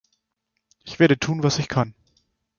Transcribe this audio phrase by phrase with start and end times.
[0.83, 1.93] Ich werde tun, was ich kann.